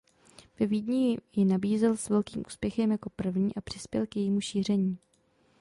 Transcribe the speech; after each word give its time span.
Ve 0.59 0.65
Vídni 0.65 1.17
ji 1.35 1.45
nabízel 1.45 1.97
s 1.97 2.09
velkým 2.09 2.43
úspěchem 2.47 2.91
jako 2.91 3.09
první 3.09 3.55
a 3.55 3.61
přispěl 3.61 4.05
k 4.07 4.15
jejímu 4.15 4.41
šíření. 4.41 4.97